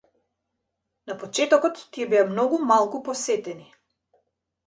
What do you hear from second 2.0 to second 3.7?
беа многу малку посетени.